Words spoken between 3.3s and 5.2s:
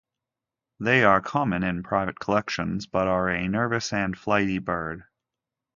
nervous and flighty bird.